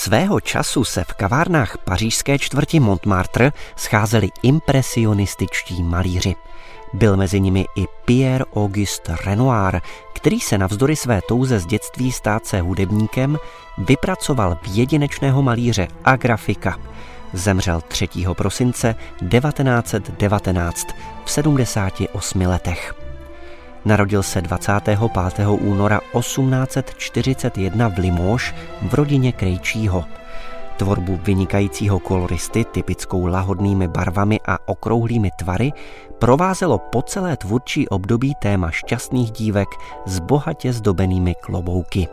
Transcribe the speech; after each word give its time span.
Svého 0.00 0.40
času 0.40 0.84
se 0.84 1.04
v 1.04 1.12
kavárnách 1.12 1.78
pařížské 1.78 2.38
čtvrti 2.38 2.80
Montmartre 2.80 3.52
scházeli 3.76 4.28
impresionističtí 4.42 5.82
malíři. 5.82 6.34
Byl 6.92 7.16
mezi 7.16 7.40
nimi 7.40 7.66
i 7.76 7.86
Pierre-Auguste 8.04 9.16
Renoir, 9.24 9.80
který 10.12 10.40
se 10.40 10.58
navzdory 10.58 10.96
své 10.96 11.20
touze 11.28 11.58
z 11.58 11.66
dětství 11.66 12.12
stát 12.12 12.46
se 12.46 12.60
hudebníkem 12.60 13.38
vypracoval 13.78 14.58
v 14.62 14.76
jedinečného 14.78 15.42
malíře 15.42 15.88
a 16.04 16.16
grafika. 16.16 16.78
Zemřel 17.32 17.80
3. 17.88 18.08
prosince 18.32 18.94
1919 19.28 20.86
v 21.24 21.30
78 21.30 22.40
letech. 22.40 22.99
Narodil 23.84 24.22
se 24.22 24.40
25. 24.40 24.98
února 25.48 26.00
1841 26.18 27.88
v 27.88 27.98
Limoges 27.98 28.54
v 28.82 28.94
rodině 28.94 29.32
Krejčího. 29.32 30.04
Tvorbu 30.76 31.20
vynikajícího 31.22 31.98
koloristy 31.98 32.64
typickou 32.64 33.26
lahodnými 33.26 33.88
barvami 33.88 34.40
a 34.48 34.68
okrouhlými 34.68 35.30
tvary 35.38 35.72
provázelo 36.18 36.78
po 36.78 37.02
celé 37.02 37.36
tvůrčí 37.36 37.88
období 37.88 38.34
téma 38.42 38.70
šťastných 38.70 39.30
dívek 39.30 39.68
s 40.06 40.18
bohatě 40.18 40.72
zdobenými 40.72 41.34
klobouky. 41.34 42.08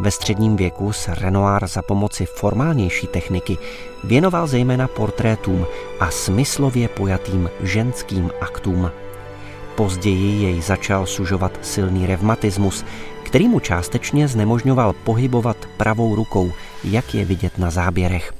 Ve 0.00 0.10
středním 0.10 0.56
věku 0.56 0.92
se 0.92 1.14
Renoir 1.14 1.66
za 1.66 1.82
pomoci 1.82 2.26
formálnější 2.26 3.06
techniky 3.06 3.58
věnoval 4.04 4.46
zejména 4.46 4.88
portrétům 4.88 5.66
a 6.00 6.10
smyslově 6.10 6.88
pojatým 6.88 7.50
ženským 7.62 8.30
aktům. 8.40 8.90
Později 9.76 10.42
jej 10.42 10.62
začal 10.62 11.06
sužovat 11.06 11.58
silný 11.62 12.06
revmatismus, 12.06 12.84
který 13.22 13.48
mu 13.48 13.60
částečně 13.60 14.28
znemožňoval 14.28 14.92
pohybovat 14.92 15.56
pravou 15.76 16.14
rukou, 16.14 16.52
jak 16.84 17.14
je 17.14 17.24
vidět 17.24 17.58
na 17.58 17.70
záběrech. 17.70 18.32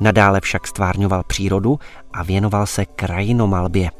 Nadále 0.00 0.40
však 0.40 0.66
stvárňoval 0.66 1.22
přírodu 1.26 1.78
a 2.12 2.22
věnoval 2.22 2.66
se 2.66 2.84
krajinomalbě. 2.84 3.90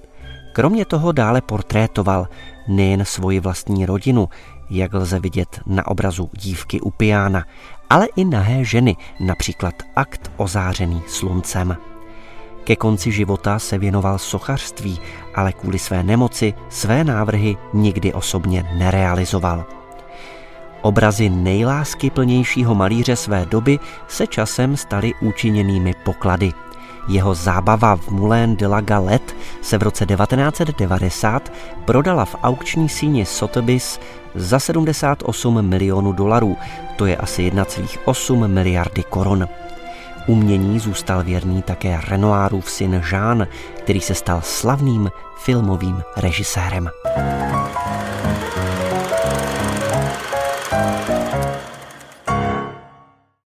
Kromě 0.52 0.84
toho 0.84 1.12
dále 1.12 1.40
portrétoval 1.40 2.28
nejen 2.68 3.04
svoji 3.04 3.40
vlastní 3.40 3.86
rodinu, 3.86 4.28
jak 4.70 4.94
lze 4.94 5.20
vidět 5.20 5.60
na 5.66 5.86
obrazu 5.86 6.30
dívky 6.32 6.80
u 6.80 6.90
piána, 6.90 7.44
ale 7.90 8.06
i 8.16 8.24
nahé 8.24 8.64
ženy, 8.64 8.96
například 9.20 9.74
akt 9.96 10.32
ozářený 10.36 11.02
sluncem. 11.06 11.76
Ke 12.64 12.76
konci 12.76 13.12
života 13.12 13.58
se 13.58 13.78
věnoval 13.78 14.18
sochařství, 14.18 15.00
ale 15.34 15.52
kvůli 15.52 15.78
své 15.78 16.02
nemoci 16.02 16.54
své 16.68 17.04
návrhy 17.04 17.56
nikdy 17.72 18.12
osobně 18.12 18.64
nerealizoval. 18.74 19.64
Obrazy 20.82 21.28
nejlásky 21.28 22.10
plnějšího 22.10 22.74
malíře 22.74 23.16
své 23.16 23.46
doby 23.46 23.78
se 24.08 24.26
časem 24.26 24.76
staly 24.76 25.12
účiněnými 25.20 25.94
poklady. 26.04 26.52
Jeho 27.08 27.34
zábava 27.34 27.96
v 27.96 28.08
Moulin 28.08 28.56
de 28.56 28.66
la 28.66 28.80
Galette 28.80 29.34
se 29.60 29.78
v 29.78 29.82
roce 29.82 30.06
1990 30.06 31.52
prodala 31.84 32.24
v 32.24 32.36
aukční 32.42 32.88
síni 32.88 33.26
Sotheby's 33.26 34.00
za 34.34 34.58
78 34.58 35.62
milionů 35.62 36.12
dolarů, 36.12 36.56
to 36.96 37.06
je 37.06 37.16
asi 37.16 37.50
1,8 37.50 38.48
miliardy 38.48 39.02
korun. 39.02 39.48
Umění 40.26 40.78
zůstal 40.78 41.24
věrný 41.24 41.62
také 41.62 42.00
Renoirův 42.08 42.70
syn 42.70 43.02
Jean, 43.12 43.46
který 43.78 44.00
se 44.00 44.14
stal 44.14 44.40
slavným 44.42 45.10
filmovým 45.36 46.02
režisérem. 46.16 46.90